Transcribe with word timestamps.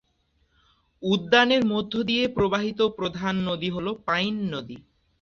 উদ্যানের 1.03 1.63
মধ্য 1.65 1.93
দিয়ে 2.03 2.23
প্রবাহিত 2.27 2.79
প্রধান 2.97 3.35
নদী 3.47 3.69
হল 3.69 3.87
পাইন 4.07 4.35
নদী। 4.53 4.77